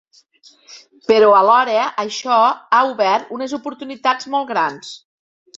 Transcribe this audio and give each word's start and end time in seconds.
Però 1.11 1.27
alhora 1.41 1.83
això 2.05 2.39
ha 2.49 2.81
obert 2.95 3.31
unes 3.39 3.55
oportunitats 3.61 4.29
molt 4.37 4.55
grans. 4.55 4.99